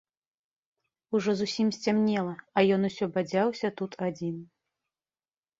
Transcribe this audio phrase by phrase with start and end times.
[1.19, 4.35] Ужо зусім сцямнела, а ён усё бадзяўся тут адзін.